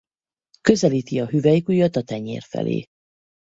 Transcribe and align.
Közelíti 0.61 1.19
a 1.19 1.25
hüvelykujjat 1.27 1.95
a 1.95 2.01
tenyér 2.03 2.41
felé. 2.41 2.85